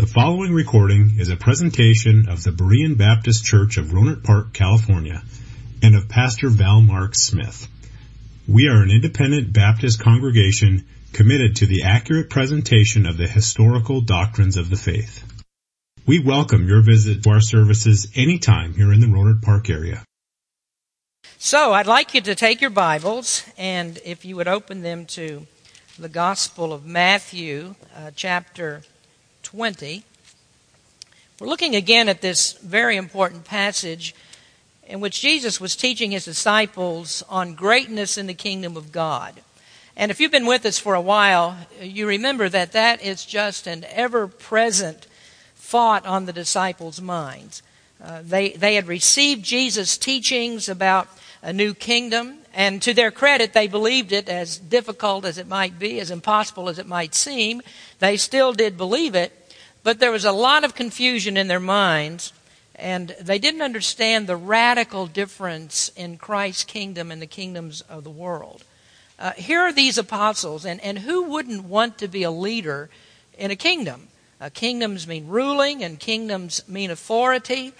[0.00, 5.22] The following recording is a presentation of the Berean Baptist Church of Rohnert Park, California,
[5.82, 7.68] and of Pastor Val Mark Smith.
[8.48, 14.56] We are an independent Baptist congregation committed to the accurate presentation of the historical doctrines
[14.56, 15.22] of the faith.
[16.06, 20.02] We welcome your visit to our services anytime here in the Rohnert Park area.
[21.36, 25.46] So, I'd like you to take your Bibles, and if you would open them to
[25.98, 28.80] the Gospel of Matthew, uh, chapter
[29.50, 30.04] 20.
[31.40, 34.14] We're looking again at this very important passage
[34.86, 39.40] in which Jesus was teaching his disciples on greatness in the kingdom of God.
[39.96, 43.66] And if you've been with us for a while, you remember that that is just
[43.66, 45.08] an ever present
[45.56, 47.60] thought on the disciples' minds.
[48.00, 51.08] Uh, they, they had received Jesus' teachings about
[51.42, 55.76] a new kingdom, and to their credit, they believed it as difficult as it might
[55.76, 57.62] be, as impossible as it might seem.
[57.98, 59.32] They still did believe it,
[59.82, 62.32] but there was a lot of confusion in their minds,
[62.74, 68.10] and they didn't understand the radical difference in Christ's kingdom and the kingdoms of the
[68.10, 68.64] world.
[69.18, 72.88] Uh, here are these apostles, and, and who wouldn't want to be a leader
[73.36, 74.08] in a kingdom?
[74.40, 77.72] Uh, kingdoms mean ruling, and kingdoms mean authority.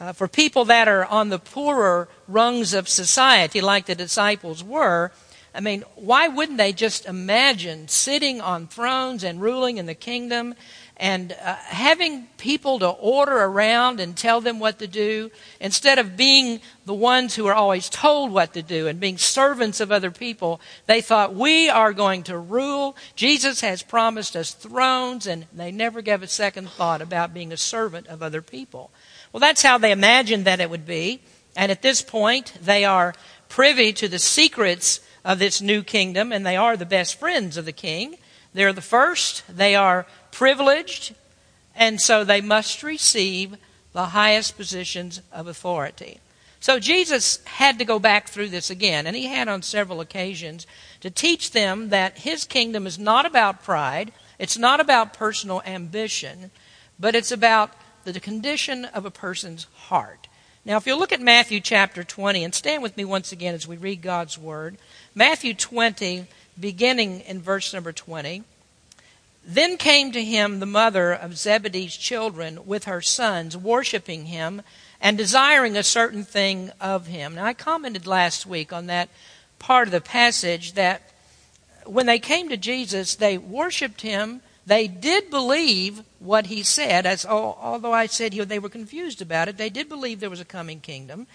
[0.00, 5.10] Uh, for people that are on the poorer rungs of society, like the disciples were,
[5.54, 10.54] I mean, why wouldn't they just imagine sitting on thrones and ruling in the kingdom
[10.96, 16.16] and uh, having people to order around and tell them what to do instead of
[16.16, 20.12] being the ones who are always told what to do and being servants of other
[20.12, 22.96] people they thought we are going to rule.
[23.16, 27.56] Jesus has promised us thrones and they never gave a second thought about being a
[27.56, 28.90] servant of other people.
[29.32, 31.22] Well that's how they imagined that it would be.
[31.56, 33.14] And at this point they are
[33.48, 37.64] privy to the secrets of this new kingdom and they are the best friends of
[37.64, 38.16] the king.
[38.52, 39.42] They're the first.
[39.48, 41.14] They are privileged,
[41.74, 43.56] and so they must receive
[43.92, 46.18] the highest positions of authority.
[46.60, 50.66] So Jesus had to go back through this again, and he had on several occasions
[51.00, 56.50] to teach them that his kingdom is not about pride, it's not about personal ambition,
[56.98, 57.70] but it's about
[58.04, 60.26] the condition of a person's heart.
[60.64, 63.68] Now, if you'll look at Matthew chapter 20, and stand with me once again as
[63.68, 64.78] we read God's word,
[65.14, 66.26] Matthew 20,
[66.58, 68.42] beginning in verse number 20.
[69.46, 74.62] Then came to him the mother of Zebedee's children with her sons, worshiping him
[75.00, 77.34] and desiring a certain thing of him.
[77.34, 79.10] Now, I commented last week on that
[79.58, 81.02] part of the passage that
[81.84, 84.40] when they came to Jesus, they worshiped him.
[84.66, 89.48] They did believe what he said, as although I said here they were confused about
[89.48, 91.26] it, they did believe there was a coming kingdom.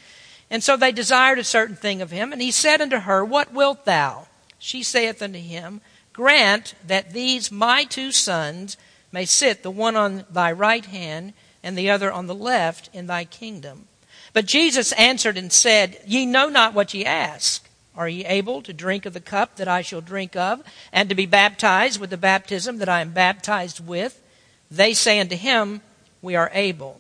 [0.50, 2.34] And so they desired a certain thing of him.
[2.34, 4.28] And he said unto her, What wilt thou?
[4.58, 5.82] She saith unto him,
[6.20, 8.76] Grant that these my two sons
[9.10, 11.32] may sit, the one on thy right hand
[11.64, 13.88] and the other on the left, in thy kingdom.
[14.34, 17.70] But Jesus answered and said, Ye know not what ye ask.
[17.96, 21.16] Are ye able to drink of the cup that I shall drink of, and to
[21.16, 24.22] be baptized with the baptism that I am baptized with?
[24.70, 25.80] They say unto him,
[26.22, 27.00] We are able.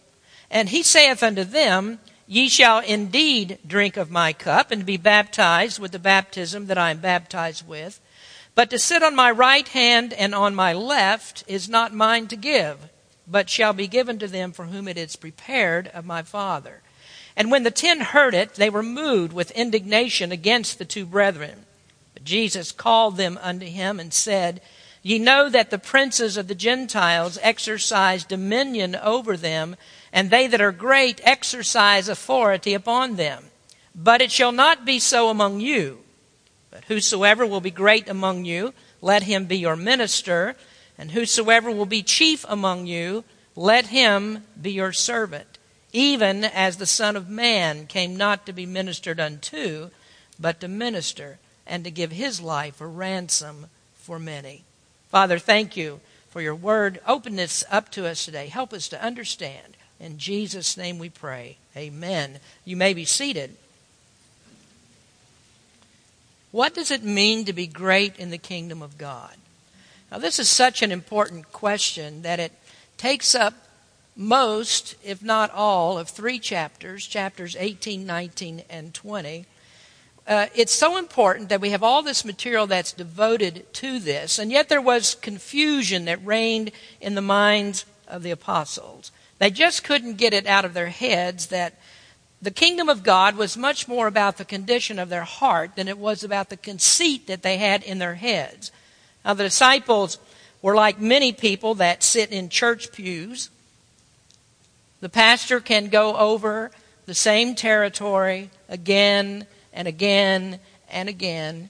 [0.50, 5.78] And he saith unto them, Ye shall indeed drink of my cup, and be baptized
[5.78, 8.00] with the baptism that I am baptized with.
[8.60, 12.36] But to sit on my right hand and on my left is not mine to
[12.36, 12.90] give,
[13.26, 16.82] but shall be given to them for whom it is prepared of my Father.
[17.38, 21.68] And when the ten heard it, they were moved with indignation against the two brethren.
[22.14, 24.60] But Jesus called them unto him and said,
[25.02, 29.78] Ye know that the princes of the Gentiles exercise dominion over them,
[30.12, 33.46] and they that are great exercise authority upon them.
[33.96, 36.00] But it shall not be so among you.
[36.72, 40.56] But whosoever will be great among you, let him be your minister,
[40.98, 43.24] and whosoever will be chief among you,
[43.56, 45.58] let him be your servant,
[45.92, 49.90] even as the Son of Man came not to be ministered unto,
[50.40, 54.64] but to minister, and to give his life a ransom for many.
[55.10, 57.02] Father, thank you for your word.
[57.08, 58.48] Open this up to us today.
[58.48, 59.76] Help us to understand.
[60.00, 61.58] In Jesus' name we pray.
[61.76, 62.40] Amen.
[62.64, 63.56] You may be seated.
[66.52, 69.36] What does it mean to be great in the kingdom of God?
[70.12, 72.52] Now, this is such an important question that it
[72.98, 73.54] takes up
[74.16, 79.46] most, if not all, of three chapters chapters 18, 19, and 20.
[80.28, 84.52] Uh, it's so important that we have all this material that's devoted to this, and
[84.52, 89.12] yet there was confusion that reigned in the minds of the apostles.
[89.38, 91.80] They just couldn't get it out of their heads that
[92.42, 95.98] the kingdom of God was much more about the condition of their heart than it
[95.98, 98.72] was about the conceit that they had in their heads.
[99.26, 100.18] Now, the disciples
[100.62, 103.50] were like many people that sit in church pews.
[105.02, 106.72] The pastor can go over
[107.06, 110.60] the same territory again and again
[110.90, 111.70] and again.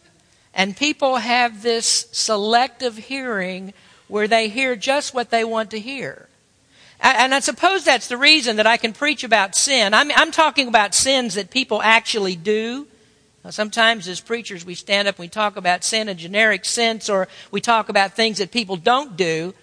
[0.54, 3.74] And people have this selective hearing
[4.08, 6.29] where they hear just what they want to hear.
[7.02, 9.94] And I suppose that's the reason that I can preach about sin.
[9.94, 12.88] I'm, I'm talking about sins that people actually do.
[13.50, 17.30] Sometimes as preachers we stand up and we talk about sin in generic sense or
[17.52, 19.54] we talk about things that people don't do.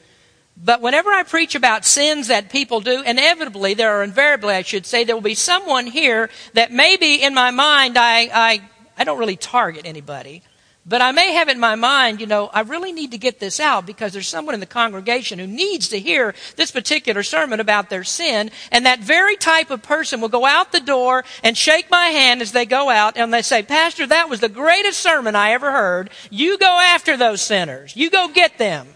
[0.56, 4.86] But whenever I preach about sins that people do, inevitably, there are invariably, I should
[4.86, 8.62] say, there will be someone here that maybe in my mind I, I,
[8.96, 10.42] I don't really target anybody.
[10.88, 13.58] But I may have in my mind, you know, I really need to get this
[13.58, 17.90] out because there's someone in the congregation who needs to hear this particular sermon about
[17.90, 18.52] their sin.
[18.70, 22.40] And that very type of person will go out the door and shake my hand
[22.40, 25.72] as they go out and they say, Pastor, that was the greatest sermon I ever
[25.72, 26.10] heard.
[26.30, 27.96] You go after those sinners.
[27.96, 28.86] You go get them.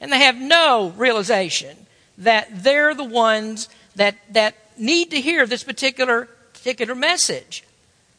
[0.00, 1.76] And they have no realization
[2.16, 7.64] that they're the ones that, that need to hear this particular, particular message.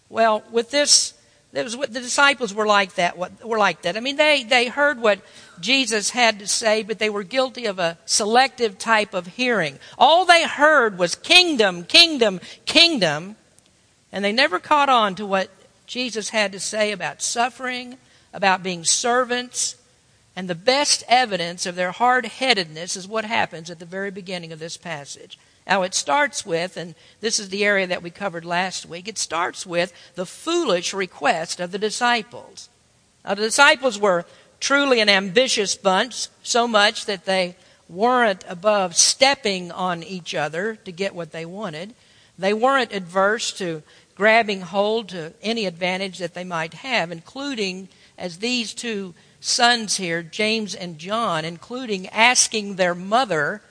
[0.09, 1.12] Well, with this
[1.53, 3.15] that was what the disciples were like that.
[3.15, 3.95] What, were like that.
[3.95, 5.19] I mean, they, they heard what
[5.59, 9.77] Jesus had to say, but they were guilty of a selective type of hearing.
[9.97, 13.35] All they heard was kingdom, kingdom, kingdom,
[14.11, 15.49] and they never caught on to what
[15.85, 17.99] Jesus had to say about suffering,
[18.33, 19.75] about being servants,
[20.35, 24.51] and the best evidence of their hard headedness is what happens at the very beginning
[24.51, 25.37] of this passage.
[25.67, 29.17] Now, it starts with, and this is the area that we covered last week, it
[29.17, 32.69] starts with the foolish request of the disciples.
[33.23, 34.25] Now, the disciples were
[34.59, 37.55] truly an ambitious bunch, so much that they
[37.87, 41.93] weren't above stepping on each other to get what they wanted.
[42.37, 43.83] They weren't adverse to
[44.15, 47.87] grabbing hold to any advantage that they might have, including,
[48.17, 49.13] as these two
[49.45, 53.61] sons here, James and John, including asking their mother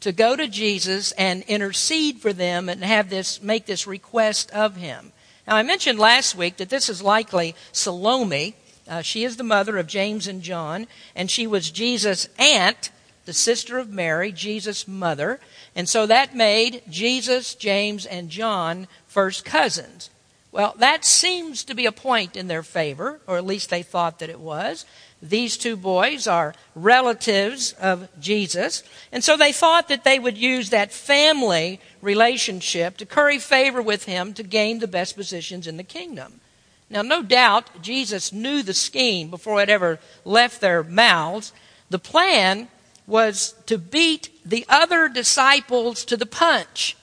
[0.00, 4.76] to go to Jesus and intercede for them and have this, make this request of
[4.76, 5.12] him.
[5.46, 8.56] Now, I mentioned last week that this is likely Salome.
[8.88, 12.90] Uh, she is the mother of James and John, and she was Jesus' aunt,
[13.24, 15.40] the sister of Mary, Jesus' mother.
[15.74, 20.10] And so that made Jesus, James, and John first cousins.
[20.52, 24.20] Well, that seems to be a point in their favor, or at least they thought
[24.20, 24.86] that it was.
[25.28, 28.82] These two boys are relatives of Jesus.
[29.10, 34.04] And so they thought that they would use that family relationship to curry favor with
[34.04, 36.40] him to gain the best positions in the kingdom.
[36.88, 41.52] Now, no doubt Jesus knew the scheme before it ever left their mouths.
[41.90, 42.68] The plan
[43.06, 46.96] was to beat the other disciples to the punch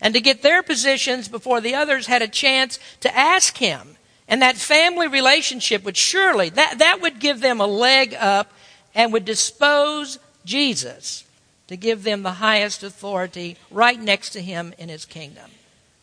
[0.00, 3.96] and to get their positions before the others had a chance to ask him.
[4.28, 8.52] And that family relationship would surely, that, that would give them a leg up
[8.94, 11.24] and would dispose Jesus
[11.68, 15.50] to give them the highest authority right next to him in his kingdom.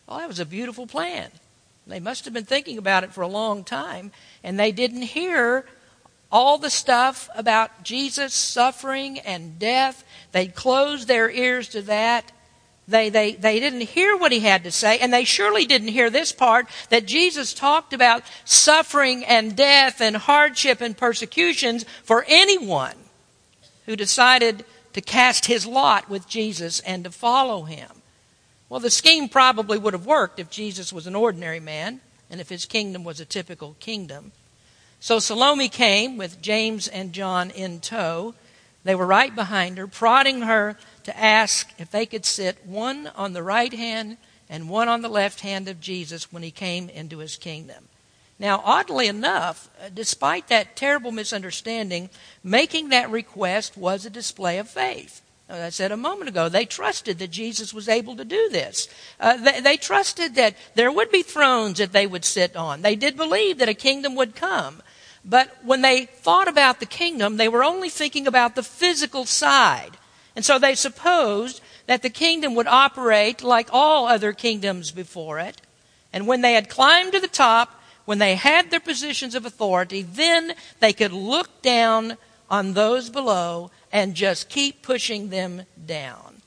[0.06, 1.30] Well, that was a beautiful plan.
[1.86, 4.10] They must have been thinking about it for a long time,
[4.42, 5.64] and they didn't hear
[6.32, 10.04] all the stuff about Jesus' suffering and death.
[10.32, 12.32] They closed their ears to that,
[12.88, 16.08] they, they, they didn't hear what he had to say, and they surely didn't hear
[16.08, 22.94] this part that Jesus talked about suffering and death and hardship and persecutions for anyone
[23.86, 27.90] who decided to cast his lot with Jesus and to follow him.
[28.68, 32.00] Well, the scheme probably would have worked if Jesus was an ordinary man
[32.30, 34.32] and if his kingdom was a typical kingdom.
[35.00, 38.34] So Salome came with James and John in tow.
[38.84, 43.32] They were right behind her, prodding her to ask if they could sit one on
[43.32, 44.16] the right hand
[44.48, 47.88] and one on the left hand of Jesus when he came into his kingdom.
[48.38, 52.10] Now, oddly enough, uh, despite that terrible misunderstanding,
[52.42, 55.22] making that request was a display of faith.
[55.48, 58.88] As I said a moment ago, they trusted that Jesus was able to do this.
[59.20, 62.82] Uh, they, they trusted that there would be thrones that they would sit on.
[62.82, 64.82] They did believe that a kingdom would come.
[65.24, 69.96] But when they thought about the kingdom, they were only thinking about the physical side.
[70.36, 75.62] And so they supposed that the kingdom would operate like all other kingdoms before it.
[76.12, 80.02] And when they had climbed to the top, when they had their positions of authority,
[80.02, 82.18] then they could look down
[82.50, 86.42] on those below and just keep pushing them down.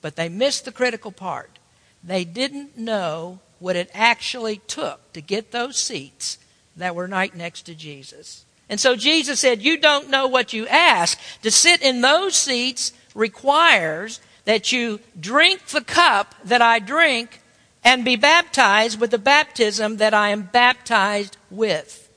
[0.00, 1.58] But they missed the critical part.
[2.02, 6.38] They didn't know what it actually took to get those seats
[6.76, 8.44] that were right next to Jesus.
[8.70, 11.18] And so Jesus said, You don't know what you ask.
[11.42, 17.42] To sit in those seats requires that you drink the cup that I drink
[17.84, 22.08] and be baptized with the baptism that I am baptized with.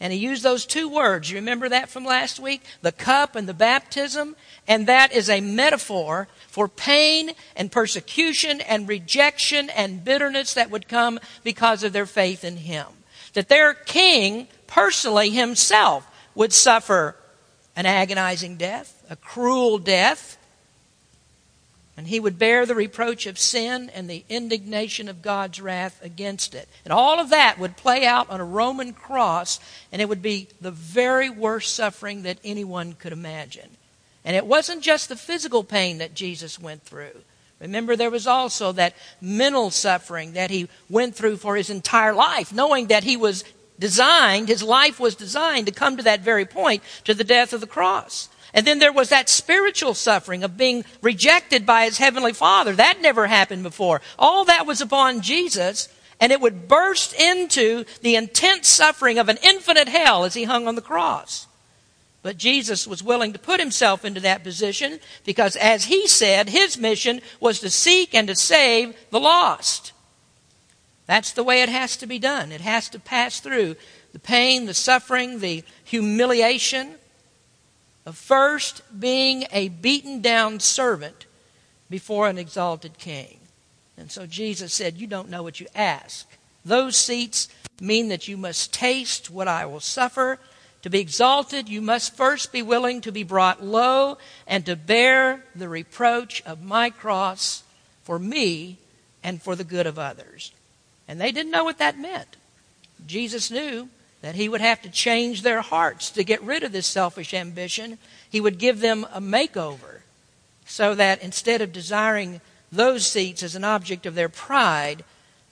[0.00, 1.30] And he used those two words.
[1.30, 2.64] You remember that from last week?
[2.80, 4.34] The cup and the baptism.
[4.66, 10.88] And that is a metaphor for pain and persecution and rejection and bitterness that would
[10.88, 12.86] come because of their faith in him.
[13.34, 17.14] That their king, personally himself, would suffer
[17.76, 20.38] an agonizing death, a cruel death,
[21.94, 26.54] and he would bear the reproach of sin and the indignation of God's wrath against
[26.54, 26.66] it.
[26.84, 29.60] And all of that would play out on a Roman cross,
[29.92, 33.68] and it would be the very worst suffering that anyone could imagine.
[34.24, 37.20] And it wasn't just the physical pain that Jesus went through.
[37.60, 42.54] Remember, there was also that mental suffering that he went through for his entire life,
[42.54, 43.44] knowing that he was
[43.78, 47.60] designed, his life was designed to come to that very point, to the death of
[47.60, 48.28] the cross.
[48.54, 52.74] And then there was that spiritual suffering of being rejected by his heavenly father.
[52.74, 54.02] That never happened before.
[54.18, 55.88] All that was upon Jesus,
[56.20, 60.68] and it would burst into the intense suffering of an infinite hell as he hung
[60.68, 61.46] on the cross.
[62.22, 66.78] But Jesus was willing to put himself into that position because, as he said, his
[66.78, 69.91] mission was to seek and to save the lost.
[71.06, 72.52] That's the way it has to be done.
[72.52, 73.76] It has to pass through
[74.12, 76.96] the pain, the suffering, the humiliation,
[78.04, 81.26] of first being a beaten down servant
[81.88, 83.38] before an exalted king.
[83.96, 86.26] And so Jesus said, You don't know what you ask.
[86.64, 87.48] Those seats
[87.80, 90.38] mean that you must taste what I will suffer.
[90.82, 95.44] To be exalted, you must first be willing to be brought low and to bear
[95.54, 97.62] the reproach of my cross
[98.02, 98.78] for me
[99.22, 100.52] and for the good of others.
[101.12, 102.38] And they didn't know what that meant.
[103.06, 103.90] Jesus knew
[104.22, 107.98] that he would have to change their hearts to get rid of this selfish ambition.
[108.30, 110.00] He would give them a makeover
[110.64, 112.40] so that instead of desiring
[112.72, 115.04] those seats as an object of their pride,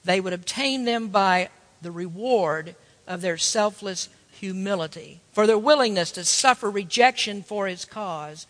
[0.02, 1.50] they would obtain them by
[1.82, 2.74] the reward
[3.06, 8.46] of their selfless humility, for their willingness to suffer rejection for his cause,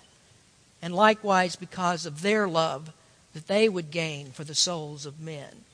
[0.81, 2.93] and likewise because of their love
[3.35, 5.65] that they would gain for the souls of men.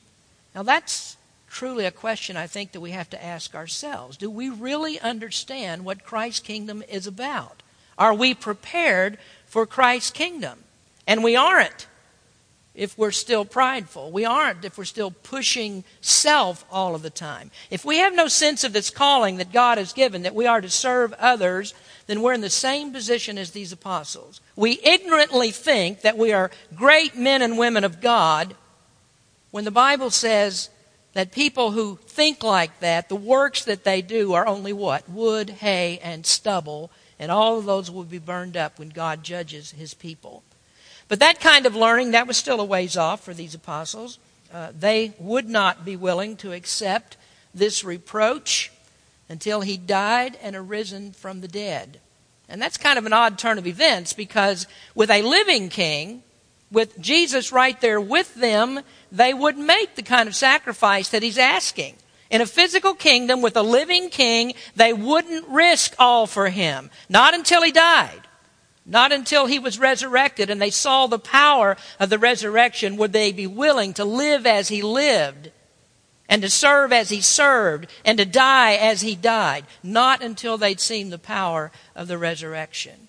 [0.55, 1.16] Now that's
[1.57, 4.15] truly a question I think that we have to ask ourselves.
[4.15, 7.63] Do we really understand what Christ's kingdom is about?
[7.97, 10.59] Are we prepared for Christ's kingdom?
[11.07, 11.87] And we aren't
[12.75, 14.11] if we're still prideful.
[14.11, 17.49] We aren't if we're still pushing self all of the time.
[17.71, 20.61] If we have no sense of this calling that God has given, that we are
[20.61, 21.73] to serve others,
[22.05, 24.41] then we're in the same position as these apostles.
[24.55, 28.53] We ignorantly think that we are great men and women of God
[29.49, 30.69] when the Bible says
[31.17, 35.09] that people who think like that, the works that they do are only what?
[35.09, 39.71] Wood, hay, and stubble, and all of those will be burned up when God judges
[39.71, 40.43] his people.
[41.07, 44.19] But that kind of learning, that was still a ways off for these apostles.
[44.53, 47.17] Uh, they would not be willing to accept
[47.51, 48.71] this reproach
[49.27, 51.99] until he died and arisen from the dead.
[52.47, 56.21] And that's kind of an odd turn of events because with a living king,
[56.71, 58.81] with Jesus right there with them,
[59.11, 61.95] they would make the kind of sacrifice that he's asking.
[62.29, 66.89] In a physical kingdom with a living king, they wouldn't risk all for him.
[67.07, 68.21] Not until he died.
[68.85, 73.31] Not until he was resurrected and they saw the power of the resurrection would they
[73.31, 75.51] be willing to live as he lived
[76.29, 79.65] and to serve as he served and to die as he died.
[79.83, 83.07] Not until they'd seen the power of the resurrection.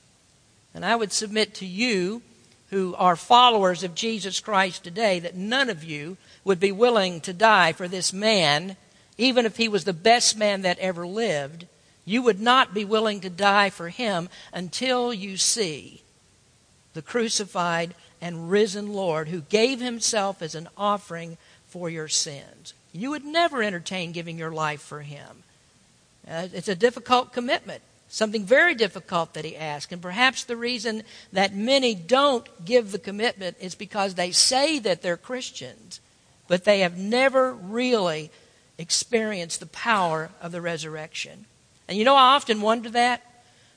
[0.74, 2.22] And I would submit to you
[2.70, 7.32] who are followers of Jesus Christ today that none of you would be willing to
[7.32, 8.76] die for this man,
[9.16, 11.66] even if he was the best man that ever lived.
[12.04, 16.02] You would not be willing to die for him until you see
[16.94, 22.74] the crucified and risen Lord who gave himself as an offering for your sins.
[22.92, 25.44] You would never entertain giving your life for him.
[26.26, 27.82] Uh, it's a difficult commitment.
[28.08, 29.92] Something very difficult that he asked.
[29.92, 35.02] And perhaps the reason that many don't give the commitment is because they say that
[35.02, 36.00] they're Christians,
[36.46, 38.30] but they have never really
[38.78, 41.44] experienced the power of the resurrection.
[41.86, 43.22] And you know, I often wonder that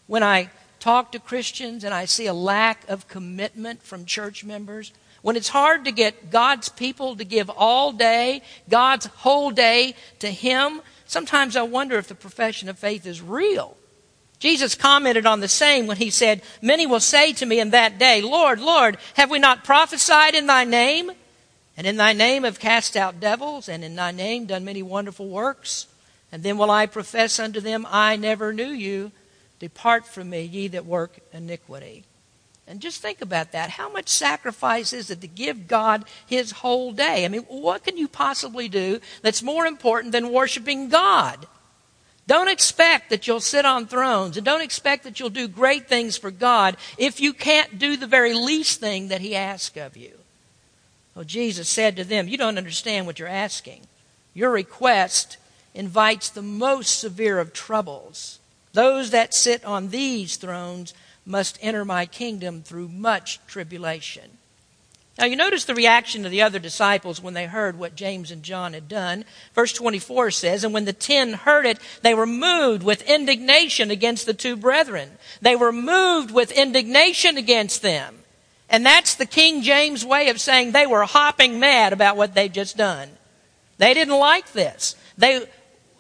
[0.08, 0.50] when I
[0.82, 4.92] talk to Christians and I see a lack of commitment from church members.
[5.22, 10.30] When it's hard to get God's people to give all day, God's whole day to
[10.30, 13.78] Him, sometimes I wonder if the profession of faith is real.
[14.42, 18.00] Jesus commented on the same when he said, Many will say to me in that
[18.00, 21.12] day, Lord, Lord, have we not prophesied in thy name?
[21.78, 25.30] And in thy name have cast out devils, and in thy name done many wonderful
[25.30, 25.86] works.
[26.32, 29.12] And then will I profess unto them, I never knew you.
[29.60, 32.04] Depart from me, ye that work iniquity.
[32.68, 33.70] And just think about that.
[33.70, 37.26] How much sacrifice is it to give God his whole day?
[37.26, 41.46] I mean, what can you possibly do that's more important than worshiping God?
[42.28, 46.18] Don't expect that you'll sit on thrones and don't expect that you'll do great things
[46.18, 50.14] for God if you can't do the very least thing that He asks of you.
[51.16, 53.82] Well, Jesus said to them, You don't understand what you're asking.
[54.34, 55.38] Your request
[55.74, 58.40] invites the most severe of troubles.
[58.74, 60.94] Those that sit on these thrones
[61.26, 64.38] must enter my kingdom through much tribulation.
[65.22, 68.42] Now, you notice the reaction of the other disciples when they heard what James and
[68.42, 69.24] John had done.
[69.54, 74.26] Verse 24 says, And when the ten heard it, they were moved with indignation against
[74.26, 75.12] the two brethren.
[75.40, 78.18] They were moved with indignation against them.
[78.68, 82.52] And that's the King James way of saying they were hopping mad about what they'd
[82.52, 83.08] just done.
[83.78, 84.96] They didn't like this.
[85.20, 85.46] They,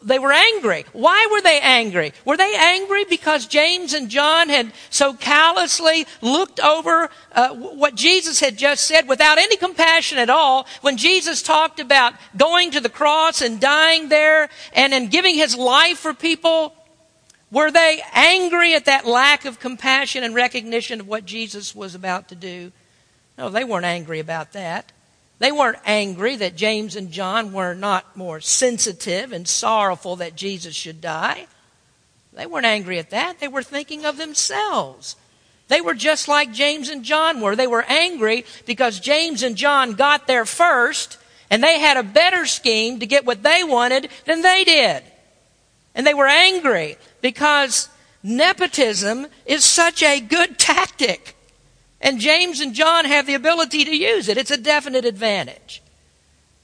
[0.04, 0.86] they were angry.
[0.94, 2.14] Why were they angry?
[2.26, 8.40] Were they angry because James and John had so callously looked over uh, what Jesus
[8.40, 12.90] had just said without any compassion at all when Jesus talked about going to the
[12.90, 16.74] cross and dying there and in giving his life for people?
[17.52, 22.30] Were they angry at that lack of compassion and recognition of what Jesus was about
[22.30, 22.72] to do?
[23.38, 24.92] No, they weren't angry about that.
[25.42, 30.76] They weren't angry that James and John were not more sensitive and sorrowful that Jesus
[30.76, 31.48] should die.
[32.32, 33.40] They weren't angry at that.
[33.40, 35.16] They were thinking of themselves.
[35.68, 37.56] They were just like James and John were.
[37.56, 41.18] They were angry because James and John got there first
[41.50, 45.02] and they had a better scheme to get what they wanted than they did.
[45.96, 47.90] And they were angry because
[48.22, 51.36] nepotism is such a good tactic.
[52.02, 54.38] And James and John have the ability to use it.
[54.38, 55.84] It's a definite advantage.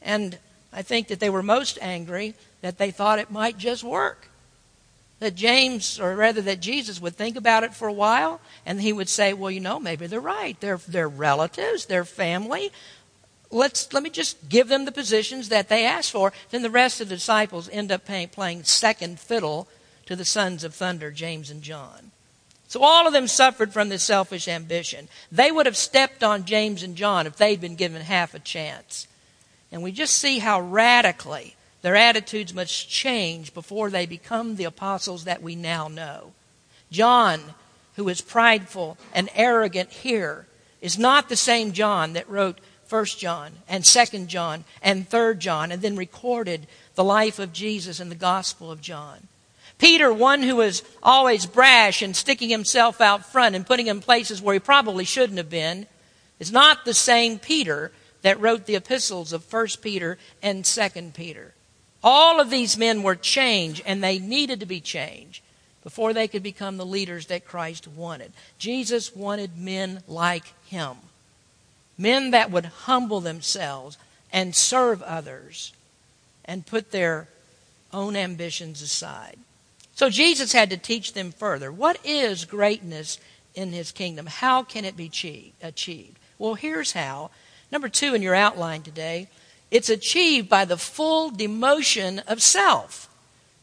[0.01, 0.37] And
[0.73, 4.29] I think that they were most angry that they thought it might just work.
[5.19, 8.93] That James, or rather that Jesus, would think about it for a while and he
[8.93, 10.59] would say, Well, you know, maybe they're right.
[10.59, 12.71] They're, they're relatives, they're family.
[13.49, 16.33] Let's, let me just give them the positions that they asked for.
[16.49, 19.67] Then the rest of the disciples end up playing second fiddle
[20.05, 22.11] to the sons of thunder, James and John.
[22.67, 25.07] So all of them suffered from this selfish ambition.
[25.31, 29.07] They would have stepped on James and John if they'd been given half a chance.
[29.71, 35.23] And we just see how radically their attitudes must change before they become the apostles
[35.23, 36.33] that we now know.
[36.91, 37.41] John,
[37.95, 40.47] who is prideful and arrogant here,
[40.81, 45.71] is not the same John that wrote 1 John and 2 John and 3 John
[45.71, 49.27] and then recorded the life of Jesus in the Gospel of John.
[49.77, 54.41] Peter, one who was always brash and sticking himself out front and putting in places
[54.41, 55.85] where he probably shouldn't have been,
[56.39, 61.53] is not the same Peter that wrote the epistles of 1 Peter and 2 Peter.
[62.03, 65.41] All of these men were changed, and they needed to be changed
[65.83, 68.33] before they could become the leaders that Christ wanted.
[68.57, 70.97] Jesus wanted men like him
[71.97, 73.97] men that would humble themselves
[74.31, 75.73] and serve others
[76.45, 77.27] and put their
[77.91, 79.37] own ambitions aside.
[79.97, 81.71] So Jesus had to teach them further.
[81.71, 83.19] What is greatness
[83.55, 84.27] in his kingdom?
[84.27, 85.07] How can it be
[85.59, 86.19] achieved?
[86.37, 87.31] Well, here's how.
[87.71, 89.27] Number two in your outline today
[89.71, 93.09] it's achieved by the full demotion of self.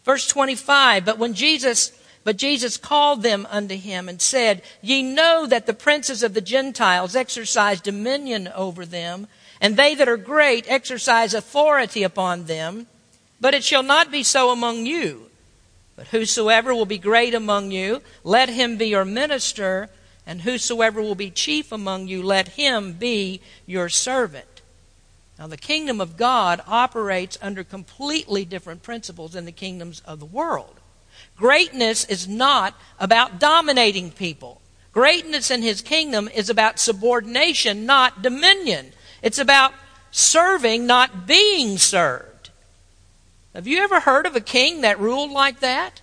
[0.05, 1.93] Verse 25, but when Jesus
[2.25, 6.41] but Jesus called them unto him and said, Ye know that the princes of the
[6.41, 9.29] Gentiles exercise dominion over them,
[9.61, 12.89] and they that are great exercise authority upon them.
[13.41, 15.31] But it shall not be so among you.
[15.97, 19.89] But whosoever will be great among you, let him be your minister,
[20.27, 24.63] and whosoever will be chief among you, let him be your servant.
[25.39, 30.27] Now, the kingdom of God operates under completely different principles than the kingdoms of the
[30.27, 30.81] world.
[31.37, 34.61] Greatness is not about dominating people.
[34.93, 38.93] Greatness in his kingdom is about subordination, not dominion.
[39.23, 39.75] It's about
[40.13, 42.34] serving, not being served.
[43.55, 46.01] Have you ever heard of a king that ruled like that?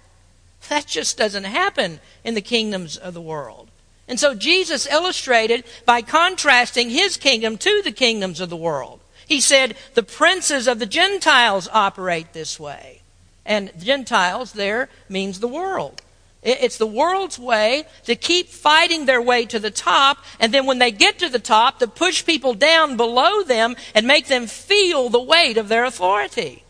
[0.70, 3.68] That just doesn't happen in the kingdoms of the world.
[4.08, 9.02] And so Jesus illustrated by contrasting his kingdom to the kingdoms of the world.
[9.28, 13.02] He said, the princes of the Gentiles operate this way.
[13.46, 16.02] And Gentiles there means the world.
[16.44, 20.80] It's the world's way to keep fighting their way to the top, and then when
[20.80, 25.10] they get to the top, to push people down below them and make them feel
[25.10, 26.64] the weight of their authority.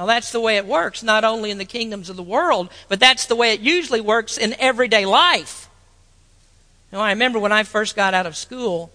[0.00, 2.98] Well, that's the way it works, not only in the kingdoms of the world, but
[2.98, 5.68] that's the way it usually works in everyday life.
[6.90, 8.90] Know, I remember when I first got out of school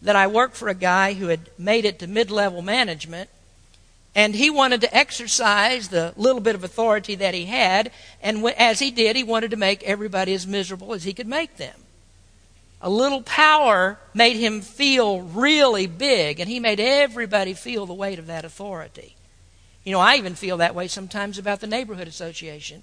[0.00, 3.28] that I worked for a guy who had made it to mid level management,
[4.14, 7.92] and he wanted to exercise the little bit of authority that he had,
[8.22, 11.58] and as he did, he wanted to make everybody as miserable as he could make
[11.58, 11.78] them.
[12.80, 18.18] A little power made him feel really big, and he made everybody feel the weight
[18.18, 19.15] of that authority.
[19.86, 22.82] You know, I even feel that way sometimes about the neighborhood association.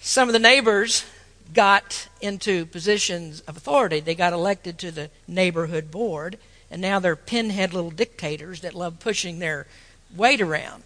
[0.00, 1.04] Some of the neighbors
[1.52, 4.00] got into positions of authority.
[4.00, 6.38] They got elected to the neighborhood board,
[6.70, 9.66] and now they're pinhead little dictators that love pushing their
[10.16, 10.84] weight around.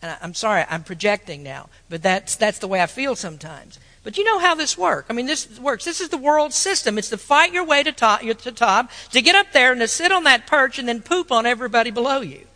[0.00, 3.78] And I'm sorry, I'm projecting now, but that's that's the way I feel sometimes.
[4.02, 5.10] But you know how this works.
[5.10, 5.84] I mean, this works.
[5.84, 6.96] This is the world system.
[6.96, 9.88] It's to fight your way to top, to top, to get up there and to
[9.88, 12.46] sit on that perch and then poop on everybody below you.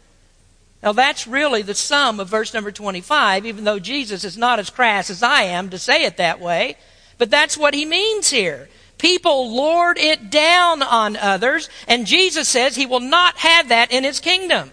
[0.87, 4.70] Now, that's really the sum of verse number 25, even though Jesus is not as
[4.70, 6.77] crass as I am to say it that way.
[7.18, 8.68] But that's what he means here.
[8.96, 14.05] People lord it down on others, and Jesus says he will not have that in
[14.05, 14.70] his kingdom.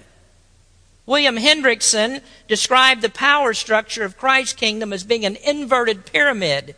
[1.08, 6.76] William Hendriksen described the power structure of Christ's kingdom as being an inverted pyramid.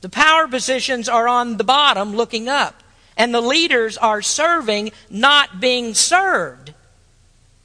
[0.00, 2.84] The power positions are on the bottom looking up,
[3.16, 6.72] and the leaders are serving, not being served.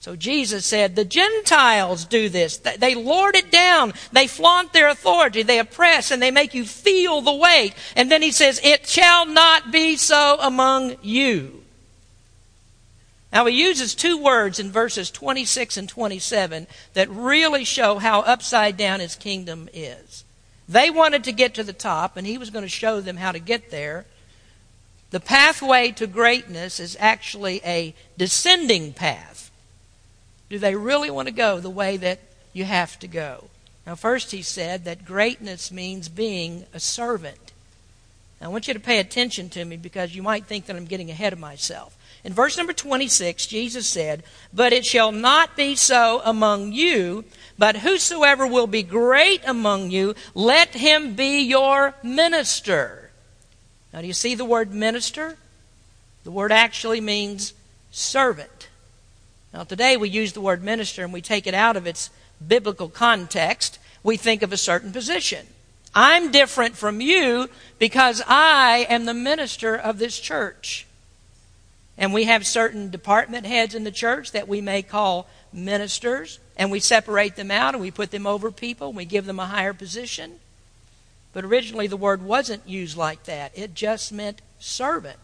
[0.01, 2.57] So Jesus said, the Gentiles do this.
[2.57, 3.93] They lord it down.
[4.11, 5.43] They flaunt their authority.
[5.43, 7.75] They oppress and they make you feel the weight.
[7.95, 11.63] And then he says, it shall not be so among you.
[13.31, 18.77] Now he uses two words in verses 26 and 27 that really show how upside
[18.77, 20.23] down his kingdom is.
[20.67, 23.31] They wanted to get to the top and he was going to show them how
[23.31, 24.07] to get there.
[25.11, 29.30] The pathway to greatness is actually a descending path.
[30.51, 32.19] Do they really want to go the way that
[32.51, 33.45] you have to go?
[33.87, 37.53] Now, first, he said that greatness means being a servant.
[38.41, 40.83] Now, I want you to pay attention to me because you might think that I'm
[40.83, 41.97] getting ahead of myself.
[42.25, 47.23] In verse number 26, Jesus said, But it shall not be so among you,
[47.57, 53.09] but whosoever will be great among you, let him be your minister.
[53.93, 55.37] Now, do you see the word minister?
[56.25, 57.53] The word actually means
[57.89, 58.50] servant.
[59.53, 62.09] Now, today we use the word minister and we take it out of its
[62.45, 63.79] biblical context.
[64.03, 65.45] We think of a certain position.
[65.93, 70.87] I'm different from you because I am the minister of this church.
[71.97, 76.71] And we have certain department heads in the church that we may call ministers, and
[76.71, 79.45] we separate them out and we put them over people and we give them a
[79.45, 80.39] higher position.
[81.33, 85.19] But originally the word wasn't used like that, it just meant servant.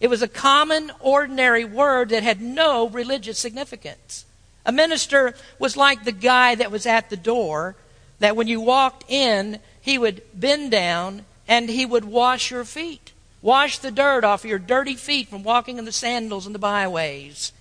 [0.00, 4.24] It was a common, ordinary word that had no religious significance.
[4.64, 7.74] A minister was like the guy that was at the door,
[8.18, 13.12] that when you walked in, he would bend down and he would wash your feet.
[13.40, 17.52] Wash the dirt off your dirty feet from walking in the sandals and the byways.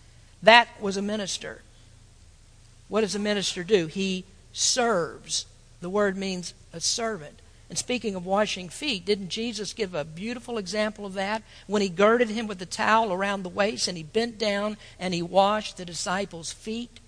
[0.44, 1.62] That was a minister.
[2.90, 3.88] What does a minister do?
[3.88, 5.46] He serves.
[5.82, 7.40] The word means a servant.
[7.70, 11.90] And speaking of washing feet, didn't Jesus give a beautiful example of that when he
[11.90, 15.76] girded him with the towel around the waist and he bent down and he washed
[15.76, 17.00] the disciples' feet?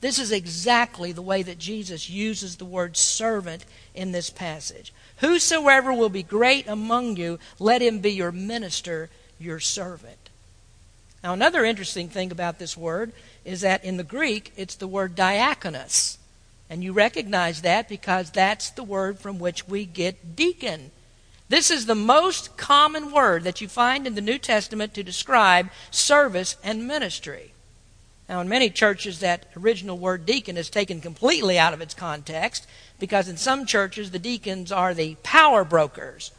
[0.00, 4.92] This is exactly the way that Jesus uses the word servant in this passage.
[5.18, 9.08] Whosoever will be great among you, let him be your minister,
[9.40, 10.28] your servant.
[11.22, 13.12] Now, another interesting thing about this word
[13.44, 16.18] is that in the Greek, it's the word diakonos.
[16.74, 20.90] And you recognize that because that's the word from which we get deacon.
[21.48, 25.70] This is the most common word that you find in the New Testament to describe
[25.92, 27.52] service and ministry.
[28.28, 32.66] Now, in many churches, that original word deacon is taken completely out of its context
[32.98, 36.32] because in some churches, the deacons are the power brokers.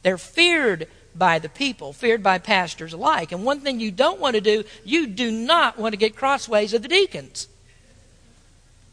[0.00, 3.30] They're feared by the people, feared by pastors alike.
[3.30, 6.72] And one thing you don't want to do, you do not want to get crossways
[6.72, 7.46] of the deacons.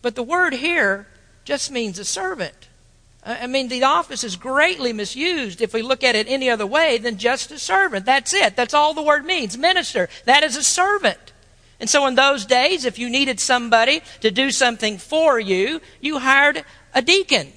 [0.01, 1.07] But the word here
[1.43, 2.67] just means a servant.
[3.25, 6.97] I mean, the office is greatly misused if we look at it any other way
[6.97, 8.05] than just a servant.
[8.05, 8.55] That's it.
[8.55, 9.57] That's all the word means.
[9.57, 10.07] Minister.
[10.25, 11.33] That is a servant.
[11.79, 16.19] And so in those days, if you needed somebody to do something for you, you
[16.19, 17.51] hired a deacon.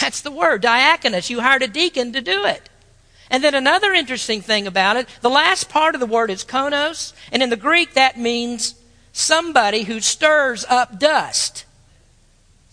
[0.00, 1.30] That's the word, diakonos.
[1.30, 2.68] You hired a deacon to do it.
[3.30, 7.12] And then another interesting thing about it, the last part of the word is konos,
[7.30, 8.74] and in the Greek that means
[9.12, 11.64] somebody who stirs up dust.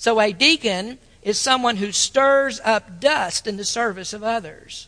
[0.08, 4.88] So a deacon is someone who stirs up dust in the service of others.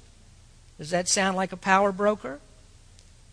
[0.78, 2.40] Does that sound like a power broker?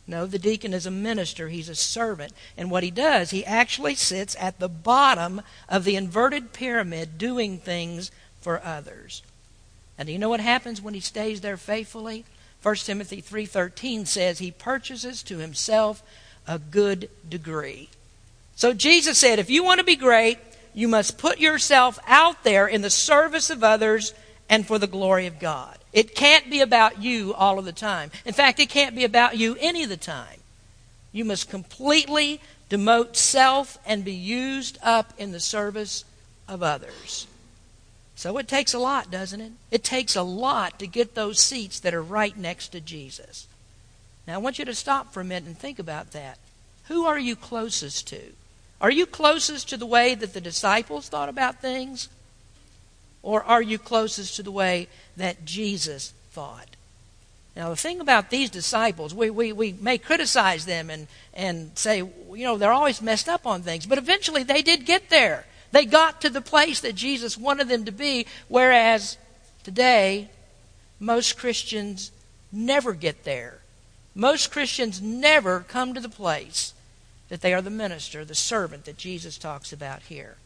[0.04, 1.46] No, the deacon is a minister.
[1.46, 2.32] He's a servant.
[2.56, 7.56] And what he does, he actually sits at the bottom of the inverted pyramid doing
[7.56, 9.22] things for others.
[9.96, 12.24] And do you know what happens when he stays there faithfully?
[12.64, 16.02] 1 Timothy 3:13 says he purchases to himself
[16.48, 17.90] a good degree.
[18.56, 20.38] So Jesus said, if you want to be great,
[20.76, 24.14] you must put yourself out there in the service of others
[24.48, 25.76] and for the glory of God.
[25.92, 28.12] It can't be about you all of the time.
[28.24, 30.38] In fact, it can't be about you any of the time.
[31.10, 36.04] You must completely demote self, and be used up in the service
[36.48, 37.26] of others.
[38.16, 39.52] So it takes a lot, doesn't it?
[39.70, 43.46] It takes a lot to get those seats that are right next to Jesus.
[44.26, 46.38] Now, I want you to stop for a minute and think about that.
[46.88, 48.32] Who are you closest to?
[48.80, 52.08] Are you closest to the way that the disciples thought about things?
[53.22, 56.68] Or are you closest to the way that Jesus thought?
[57.56, 61.98] Now, the thing about these disciples, we, we, we may criticize them and, and say,
[61.98, 65.46] you know, they're always messed up on things, but eventually they did get there.
[65.72, 69.16] They got to the place that Jesus wanted them to be, whereas
[69.64, 70.28] today,
[71.00, 72.10] most Christians
[72.52, 73.60] never get there.
[74.14, 76.74] Most Christians never come to the place
[77.28, 80.36] that they are the minister, the servant that Jesus talks about here.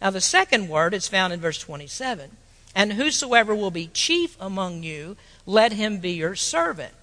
[0.00, 2.30] Now, the second word is found in verse 27.
[2.74, 6.94] And whosoever will be chief among you, let him be your servant.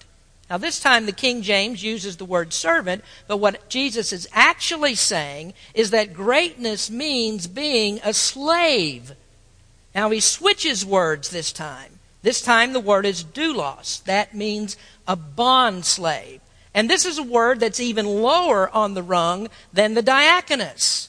[0.50, 4.96] Now, this time the King James uses the word servant, but what Jesus is actually
[4.96, 9.12] saying is that greatness means being a slave.
[9.94, 12.00] Now, he switches words this time.
[12.22, 14.02] This time the word is doulos.
[14.04, 16.40] That means a bond slave.
[16.74, 21.08] And this is a word that's even lower on the rung than the diakonos.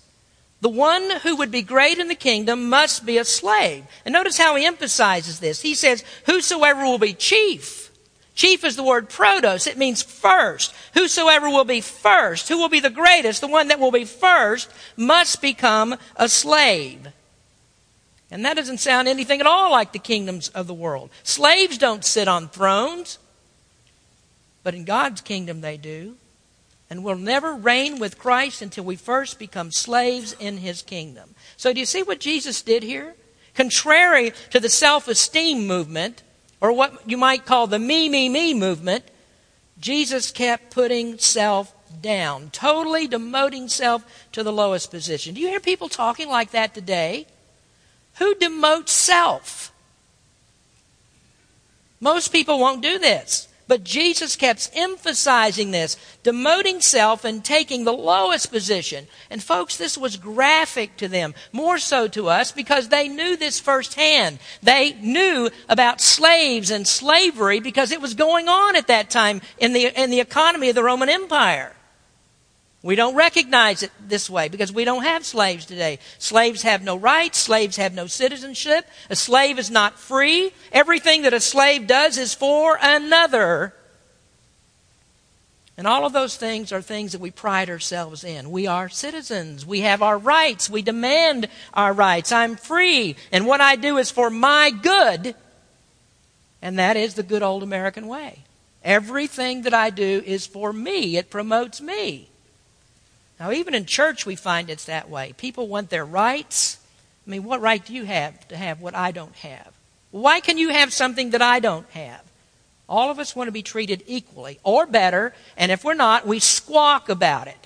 [0.62, 3.84] The one who would be great in the kingdom must be a slave.
[4.06, 5.62] And notice how he emphasizes this.
[5.62, 7.91] He says, Whosoever will be chief.
[8.36, 9.67] Chief is the word protos.
[9.67, 10.74] It means first.
[10.93, 14.71] Whosoever will be first, who will be the greatest, the one that will be first,
[14.95, 17.08] must become a slave.
[18.30, 21.10] And that doesn't sound anything at all like the kingdoms of the world.
[21.24, 23.19] Slaves don't sit on thrones,
[24.63, 26.15] but in God's kingdom they do
[26.91, 31.36] and will never reign with Christ until we first become slaves in his kingdom.
[31.56, 33.15] So, do you see what Jesus did here?
[33.56, 36.21] Contrary to the self esteem movement,
[36.60, 39.06] or what you might call the me, me, me movement,
[39.80, 45.34] Jesus kept putting self down, totally demoting self to the lowest position.
[45.34, 47.26] Do you hear people talking like that today?
[48.19, 49.71] Who demotes self?
[52.02, 53.47] Most people won't do this.
[53.71, 59.07] But Jesus kept emphasizing this, demoting self and taking the lowest position.
[59.29, 63.62] And folks, this was graphic to them, more so to us because they knew this
[63.62, 64.39] firsthand.
[64.62, 69.71] They knew about slaves and slavery because it was going on at that time in
[69.71, 71.73] the, in the economy of the Roman Empire.
[72.84, 76.00] We don't recognize it this way because we don't have slaves today.
[76.17, 77.38] Slaves have no rights.
[77.38, 78.88] Slaves have no citizenship.
[79.10, 80.52] A slave is not free.
[80.72, 83.76] Everything that a slave does is for another.
[85.78, 88.50] And all of those things are things that we pride ourselves in.
[88.50, 89.63] We are citizens.
[89.63, 90.67] We have our rights.
[90.67, 92.32] We demand our rights.
[92.32, 93.15] I'm free.
[93.32, 95.36] And what I do is for my good.
[96.63, 98.39] And that is the good old American way.
[98.84, 101.17] Everything that I do is for me.
[101.17, 102.31] It promotes me.
[103.41, 105.34] Now, even in church, we find it's that way.
[105.36, 106.77] People want their rights.
[107.25, 109.73] I mean, what right do you have to have what I don't have?
[110.12, 112.21] Why can you have something that I don't have?
[112.88, 116.38] All of us want to be treated equally or better, and if we're not, we
[116.38, 117.65] squawk about it.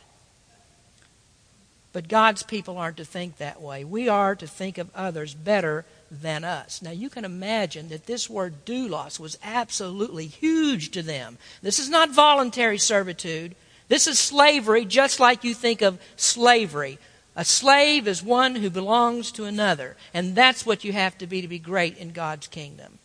[1.91, 3.83] But God's people aren't to think that way.
[3.83, 6.81] We are to think of others better than us.
[6.81, 11.37] Now, you can imagine that this word doulos was absolutely huge to them.
[11.61, 13.57] This is not voluntary servitude.
[13.87, 16.97] This is slavery, just like you think of slavery.
[17.35, 21.41] A slave is one who belongs to another, and that's what you have to be
[21.41, 22.99] to be great in God's kingdom.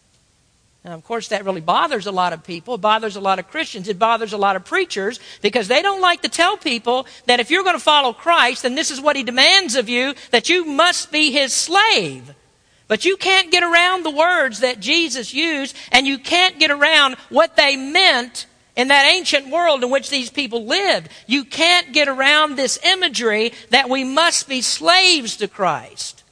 [0.85, 2.77] Now, of course, that really bothers a lot of people.
[2.77, 3.89] It bothers a lot of Christians.
[3.89, 7.51] It bothers a lot of preachers because they don't like to tell people that if
[7.51, 10.65] you're going to follow Christ, then this is what He demands of you, that you
[10.65, 12.35] must be His slave.
[12.89, 17.17] But you can't get around the words that Jesus used, and you can't get around
[17.29, 18.47] what they meant
[18.81, 21.11] in that ancient world in which these people lived.
[21.27, 26.23] You can't get around this imagery that we must be slaves to Christ.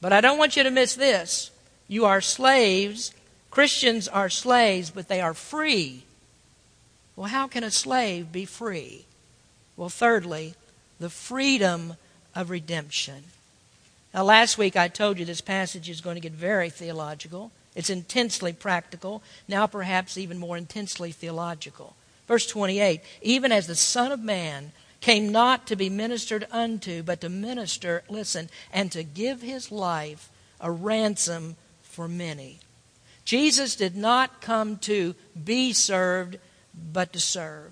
[0.00, 1.52] But I don't want you to miss this.
[1.86, 3.14] You are slaves.
[3.48, 6.02] Christians are slaves, but they are free.
[7.14, 9.04] Well, how can a slave be free?
[9.76, 10.54] Well, thirdly,
[10.98, 11.94] the freedom
[12.34, 13.22] of redemption.
[14.12, 17.52] Now, last week I told you this passage is going to get very theological.
[17.78, 21.94] It's intensely practical, now perhaps even more intensely theological.
[22.26, 27.20] Verse 28 Even as the Son of Man came not to be ministered unto, but
[27.20, 30.28] to minister, listen, and to give his life
[30.60, 32.58] a ransom for many.
[33.24, 35.14] Jesus did not come to
[35.44, 36.36] be served,
[36.92, 37.70] but to serve.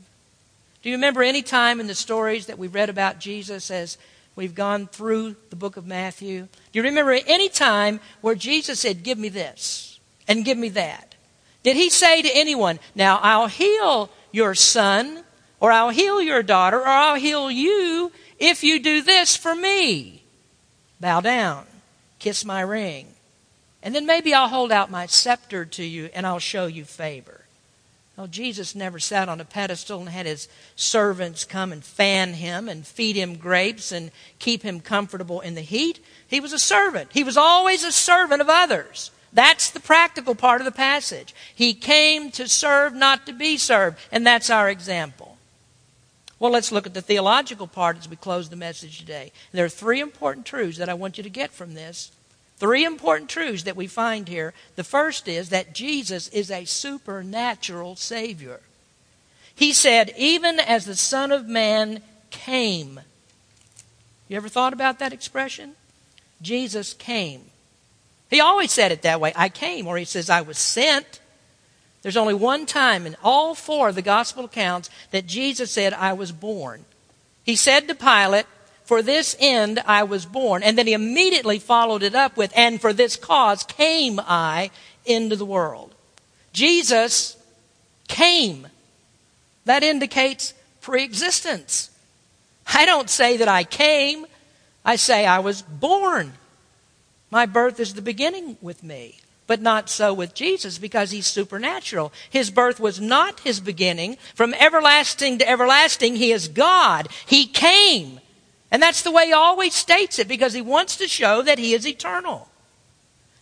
[0.83, 3.99] Do you remember any time in the stories that we read about Jesus as
[4.37, 6.43] we've gone through the book of Matthew?
[6.43, 9.96] Do you remember any time where Jesus said, Give me this?
[10.29, 11.15] And give me that?
[11.63, 15.25] Did he say to anyone, Now I'll heal your son,
[15.61, 20.23] or I'll heal your daughter, or I'll heal you if you do this for me.
[21.01, 21.67] Bow down,
[22.19, 23.09] kiss my ring,
[23.83, 27.43] and then maybe I'll hold out my scepter to you and I'll show you favor.
[28.17, 32.67] Well, Jesus never sat on a pedestal and had his servants come and fan him
[32.67, 36.03] and feed him grapes and keep him comfortable in the heat.
[36.27, 37.11] He was a servant.
[37.13, 39.11] He was always a servant of others.
[39.37, 41.35] That's the practical part of the passage.
[41.55, 43.99] He came to serve, not to be served.
[44.11, 45.37] And that's our example.
[46.39, 49.33] Well, let's look at the theological part as we close the message today.
[49.53, 52.11] There are three important truths that I want you to get from this.
[52.57, 54.55] Three important truths that we find here.
[54.75, 58.61] The first is that Jesus is a supernatural Savior.
[59.55, 63.01] He said, even as the Son of Man came.
[64.29, 65.73] You ever thought about that expression?
[66.41, 67.51] Jesus came.
[68.31, 71.21] He always said it that way I came, or he says, I was sent.
[72.03, 76.13] There's only one time in all four of the gospel accounts that Jesus said, I
[76.13, 76.85] was born.
[77.45, 78.47] He said to Pilate,
[78.85, 80.63] For this end I was born.
[80.63, 84.71] And then he immediately followed it up with, And for this cause came I
[85.05, 85.95] into the world.
[86.53, 87.37] Jesus
[88.09, 88.67] came.
[89.65, 91.91] That indicates preexistence.
[92.73, 94.27] I don't say that I came,
[94.85, 96.33] I say I was born.
[97.37, 99.19] My birth is the beginning with me.
[99.47, 102.11] But not so with Jesus because he's supernatural.
[102.31, 104.17] His birth was not his beginning.
[104.35, 107.11] From everlasting to everlasting, he is God.
[107.27, 108.21] He came.
[108.71, 111.75] And that's the way he always states it because he wants to show that he
[111.75, 112.49] is eternal.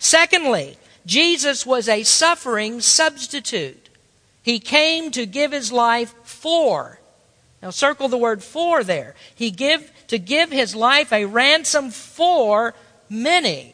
[0.00, 0.76] Secondly,
[1.06, 3.90] Jesus was a suffering substitute.
[4.42, 6.98] He came to give his life for.
[7.62, 9.14] Now circle the word for there.
[9.36, 12.74] He give to give his life a ransom for
[13.08, 13.73] many.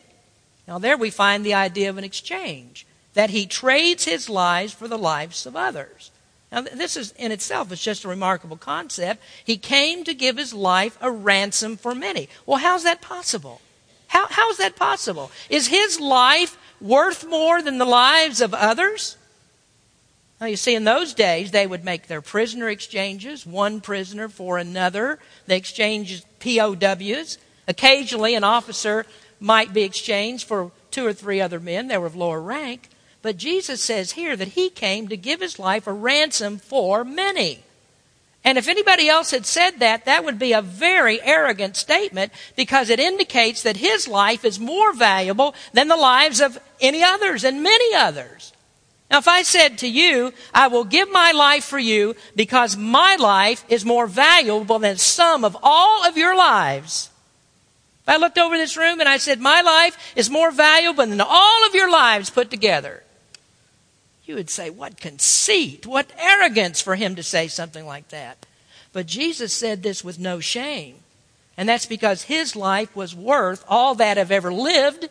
[0.70, 4.86] Now, there we find the idea of an exchange, that he trades his lives for
[4.86, 6.12] the lives of others.
[6.52, 9.20] Now, this is in itself is just a remarkable concept.
[9.44, 12.28] He came to give his life a ransom for many.
[12.46, 13.60] Well, how's that possible?
[14.06, 15.32] How, how's that possible?
[15.48, 19.16] Is his life worth more than the lives of others?
[20.40, 24.56] Now, you see, in those days, they would make their prisoner exchanges, one prisoner for
[24.56, 25.18] another.
[25.46, 27.38] They exchanged POWs.
[27.66, 29.04] Occasionally, an officer
[29.40, 32.88] might be exchanged for two or three other men that were of lower rank.
[33.22, 37.60] But Jesus says here that he came to give his life a ransom for many.
[38.42, 42.88] And if anybody else had said that, that would be a very arrogant statement because
[42.88, 47.62] it indicates that his life is more valuable than the lives of any others and
[47.62, 48.52] many others.
[49.10, 53.16] Now, if I said to you, I will give my life for you because my
[53.16, 57.10] life is more valuable than some of all of your lives,
[58.10, 61.66] I looked over this room and I said, My life is more valuable than all
[61.66, 63.04] of your lives put together.
[64.24, 68.46] You would say, What conceit, what arrogance for him to say something like that.
[68.92, 70.96] But Jesus said this with no shame.
[71.56, 75.08] And that's because his life was worth all that have ever lived,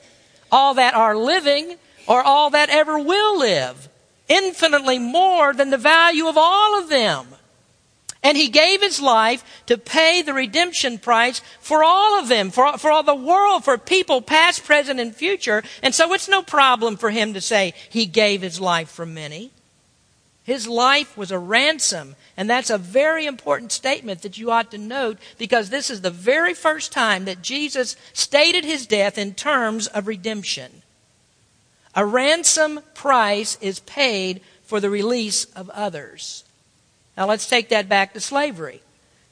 [0.51, 3.87] all that are living, or all that ever will live.
[4.27, 7.27] Infinitely more than the value of all of them.
[8.21, 12.77] And he gave his life to pay the redemption price for all of them, for,
[12.77, 15.63] for all the world, for people past, present, and future.
[15.81, 19.51] And so it's no problem for him to say he gave his life for many.
[20.43, 22.15] His life was a ransom.
[22.35, 26.09] And that's a very important statement that you ought to note because this is the
[26.09, 30.81] very first time that Jesus stated his death in terms of redemption.
[31.95, 36.43] A ransom price is paid for the release of others.
[37.19, 38.81] Now let's take that back to slavery.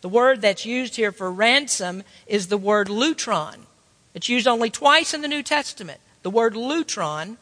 [0.01, 3.65] The word that's used here for ransom is the word lutron.
[4.13, 6.01] It's used only twice in the New Testament.
[6.21, 7.37] The word lutron.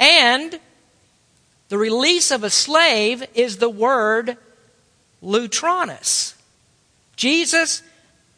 [0.00, 0.58] And
[1.68, 4.36] the release of a slave is the word
[5.22, 6.34] lutronus.
[7.14, 7.82] Jesus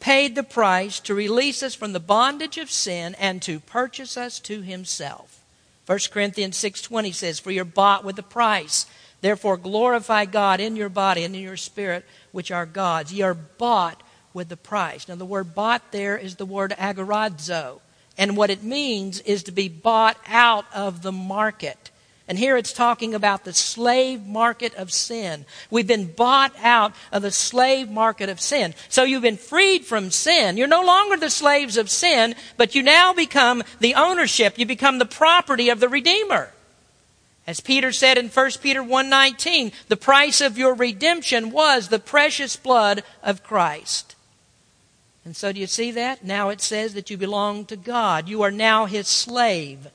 [0.01, 4.39] paid the price to release us from the bondage of sin and to purchase us
[4.41, 5.43] to himself.
[5.87, 8.85] 1 Corinthians 6:20 says, "For you're bought with a price.
[9.25, 13.11] Therefore, glorify God in your body and in your spirit, which are God's.
[13.11, 14.03] Ye are bought
[14.35, 15.09] with the price.
[15.09, 17.81] Now, the word bought there is the word agorazo.
[18.19, 21.91] And what it means is to be bought out of the market.
[22.29, 25.47] And here it's talking about the slave market of sin.
[25.71, 28.75] We've been bought out of the slave market of sin.
[28.91, 30.59] So you've been freed from sin.
[30.59, 34.59] You're no longer the slaves of sin, but you now become the ownership.
[34.59, 36.51] You become the property of the Redeemer.
[37.47, 42.57] As Peter said in 1 Peter 1:19, the price of your redemption was the precious
[42.57, 44.15] blood of Christ.
[45.25, 46.25] And so do you see that?
[46.25, 48.29] Now it says that you belong to God.
[48.29, 49.89] You are now his slave.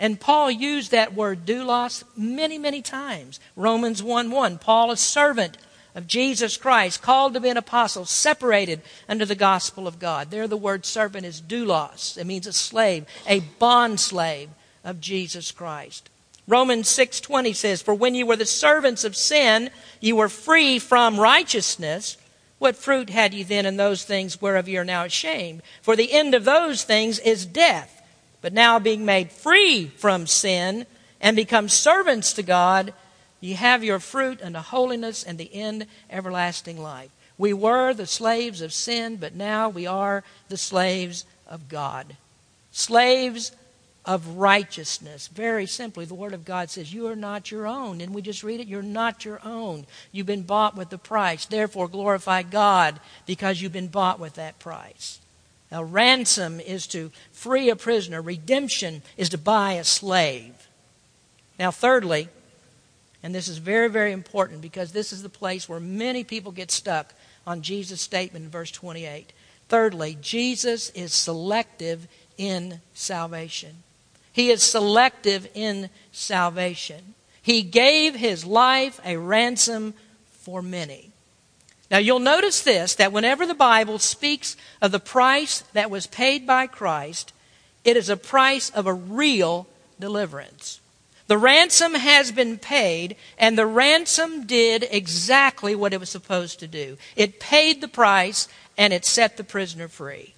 [0.00, 3.38] And Paul used that word doulos many, many times.
[3.56, 4.58] Romans 1 1.
[4.58, 5.56] Paul, a servant
[5.94, 10.30] of Jesus Christ, called to be an apostle, separated under the gospel of God.
[10.30, 12.18] There the word servant is doulos.
[12.18, 14.50] It means a slave, a bond slave
[14.82, 16.10] of Jesus Christ.
[16.46, 19.70] Romans 6:20 says, "For when you were the servants of sin,
[20.00, 22.16] you were free from righteousness.
[22.58, 25.62] What fruit had ye then in those things whereof ye are now ashamed?
[25.82, 28.02] For the end of those things is death.
[28.42, 30.86] But now being made free from sin
[31.20, 32.92] and become servants to God,
[33.44, 37.10] Ye have your fruit unto holiness and the end everlasting life.
[37.36, 42.16] We were the slaves of sin, but now we are the slaves of God.
[42.72, 43.52] Slaves
[44.06, 45.28] of righteousness.
[45.28, 48.00] Very simply, the Word of God says, You are not your own.
[48.00, 49.86] And we just read it, You're not your own.
[50.12, 51.46] You've been bought with the price.
[51.46, 55.20] Therefore, glorify God because you've been bought with that price.
[55.72, 60.68] Now, ransom is to free a prisoner, redemption is to buy a slave.
[61.58, 62.28] Now, thirdly,
[63.22, 66.70] and this is very, very important because this is the place where many people get
[66.70, 67.14] stuck
[67.46, 69.32] on Jesus' statement in verse 28.
[69.68, 73.83] Thirdly, Jesus is selective in salvation.
[74.34, 77.14] He is selective in salvation.
[77.40, 79.94] He gave his life a ransom
[80.26, 81.12] for many.
[81.88, 86.48] Now you'll notice this that whenever the Bible speaks of the price that was paid
[86.48, 87.32] by Christ,
[87.84, 89.68] it is a price of a real
[90.00, 90.80] deliverance.
[91.28, 96.66] The ransom has been paid, and the ransom did exactly what it was supposed to
[96.66, 96.98] do.
[97.14, 100.33] It paid the price, and it set the prisoner free.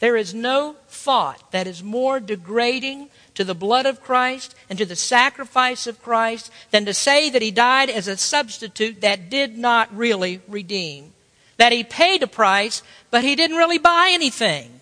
[0.00, 4.84] There is no thought that is more degrading to the blood of Christ and to
[4.84, 9.56] the sacrifice of Christ than to say that he died as a substitute that did
[9.56, 11.12] not really redeem.
[11.56, 14.80] That he paid a price, but he didn't really buy anything.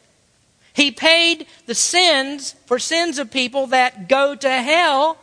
[0.72, 5.18] He paid the sins for sins of people that go to hell,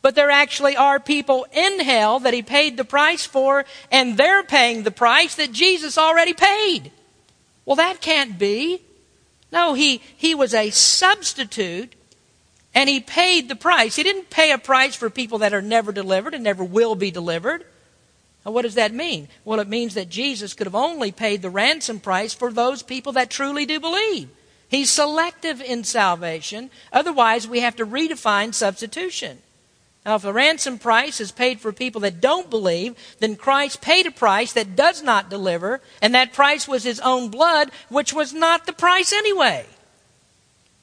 [0.00, 4.42] but there actually are people in hell that he paid the price for, and they're
[4.42, 6.92] paying the price that Jesus already paid.
[7.66, 8.80] Well, that can't be.
[9.56, 11.94] No, he, he was a substitute
[12.74, 13.96] and he paid the price.
[13.96, 17.10] He didn't pay a price for people that are never delivered and never will be
[17.10, 17.64] delivered.
[18.44, 19.28] Now, what does that mean?
[19.46, 23.12] Well, it means that Jesus could have only paid the ransom price for those people
[23.12, 24.28] that truly do believe.
[24.68, 26.68] He's selective in salvation.
[26.92, 29.38] Otherwise, we have to redefine substitution.
[30.06, 34.06] Now, if a ransom price is paid for people that don't believe, then Christ paid
[34.06, 38.32] a price that does not deliver, and that price was his own blood, which was
[38.32, 39.66] not the price anyway.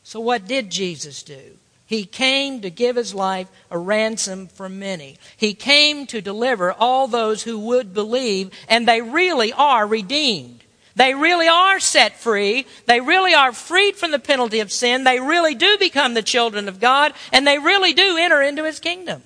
[0.04, 1.58] So, what did Jesus do?
[1.86, 5.18] He came to give his life a ransom for many.
[5.38, 10.63] He came to deliver all those who would believe, and they really are redeemed.
[10.96, 12.68] They really are set free.
[12.86, 15.04] They really are freed from the penalty of sin.
[15.04, 18.80] They really do become the children of God, and they really do enter into His
[18.80, 19.24] kingdom.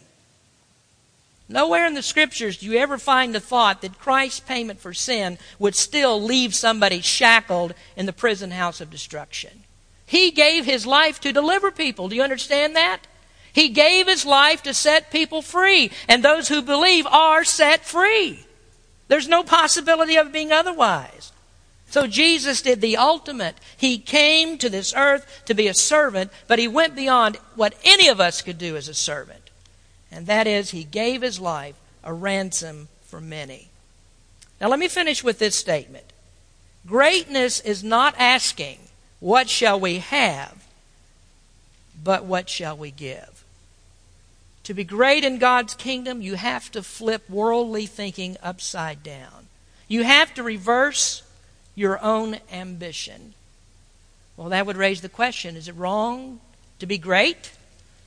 [1.50, 5.38] Nowhere in the scriptures do you ever find the thought that Christ's payment for sin
[5.60, 9.64] would still leave somebody shackled in the prison house of destruction.
[10.06, 12.10] He gave His life to deliver people.
[12.10, 13.08] Do you understand that?
[13.52, 18.46] He gave His life to set people free, and those who believe are set free.
[19.08, 21.32] There's no possibility of being otherwise.
[21.90, 23.56] So Jesus did the ultimate.
[23.78, 28.08] He came to this earth to be a servant, but he went beyond what any
[28.08, 29.50] of us could do as a servant.
[30.12, 33.70] And that is, he gave his life a ransom for many.
[34.60, 36.06] Now, let me finish with this statement
[36.86, 38.80] Greatness is not asking,
[39.20, 40.58] What shall we have?
[42.04, 43.44] but what shall we give?
[44.64, 49.48] To be great in God's kingdom, you have to flip worldly thinking upside down.
[49.88, 51.24] You have to reverse
[51.78, 53.36] your own ambition.
[54.36, 56.42] Well, that would raise the question is it wrong
[56.80, 57.52] to be great?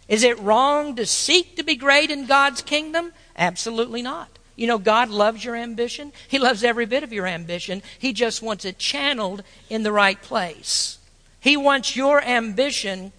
[0.09, 3.13] Is it wrong to seek to be great in God's kingdom?
[3.37, 4.29] Absolutely not.
[4.57, 6.13] You know, God loves your ambition.
[6.27, 7.81] He loves every bit of your ambition.
[7.97, 10.99] He just wants it channeled in the right place.
[11.39, 13.13] He wants your ambition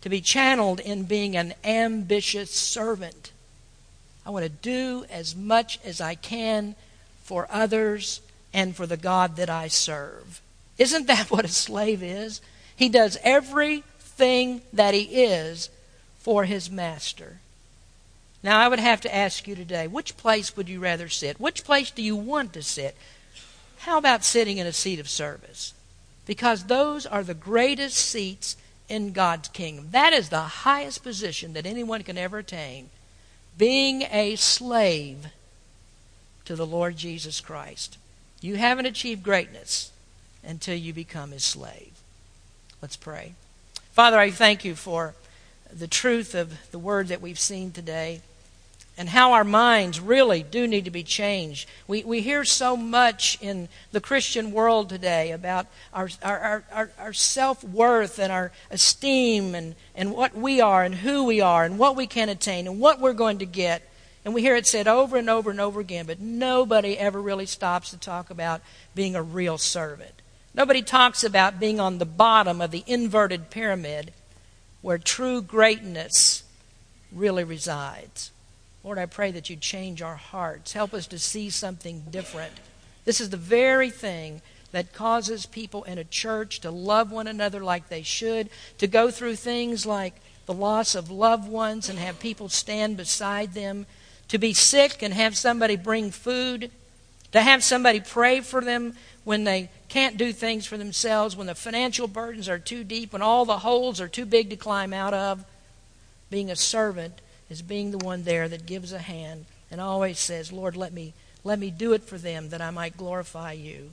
[0.00, 3.30] to be channeled in being an ambitious servant.
[4.24, 6.74] I want to do as much as I can
[7.22, 8.22] for others
[8.52, 10.40] and for the God that I serve.
[10.78, 12.40] Isn't that what a slave is?
[12.74, 15.70] He does everything that he is
[16.18, 17.38] for his master.
[18.42, 21.38] Now, I would have to ask you today which place would you rather sit?
[21.38, 22.96] Which place do you want to sit?
[23.80, 25.74] How about sitting in a seat of service?
[26.26, 28.56] Because those are the greatest seats
[28.88, 29.88] in God's kingdom.
[29.90, 32.90] That is the highest position that anyone can ever attain.
[33.56, 35.26] Being a slave
[36.44, 37.98] to the Lord Jesus Christ.
[38.40, 39.92] You haven't achieved greatness
[40.42, 41.92] until you become his slave.
[42.80, 43.34] Let's pray.
[43.92, 45.14] Father, I thank you for
[45.70, 48.22] the truth of the word that we've seen today.
[49.00, 51.66] and how our minds really do need to be changed.
[51.88, 57.12] We, we hear so much in the Christian world today about our, our, our, our
[57.14, 61.78] self worth and our esteem and, and what we are and who we are and
[61.78, 63.89] what we can attain and what we're going to get.
[64.24, 67.46] And we hear it said over and over and over again, but nobody ever really
[67.46, 68.60] stops to talk about
[68.94, 70.20] being a real servant.
[70.52, 74.12] Nobody talks about being on the bottom of the inverted pyramid
[74.82, 76.42] where true greatness
[77.12, 78.30] really resides.
[78.82, 80.72] Lord, I pray that you change our hearts.
[80.72, 82.52] Help us to see something different.
[83.04, 84.42] This is the very thing
[84.72, 88.48] that causes people in a church to love one another like they should,
[88.78, 90.14] to go through things like
[90.46, 93.86] the loss of loved ones and have people stand beside them,
[94.30, 96.70] to be sick and have somebody bring food,
[97.32, 101.54] to have somebody pray for them when they can't do things for themselves, when the
[101.54, 105.12] financial burdens are too deep, when all the holes are too big to climb out
[105.12, 105.44] of.
[106.30, 107.20] Being a servant
[107.50, 111.12] is being the one there that gives a hand and always says, Lord, let me,
[111.42, 113.90] let me do it for them that I might glorify you.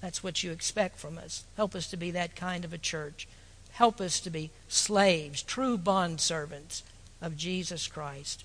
[0.00, 1.42] That's what you expect from us.
[1.56, 3.26] Help us to be that kind of a church.
[3.72, 6.84] Help us to be slaves, true bond servants
[7.20, 8.44] of Jesus Christ.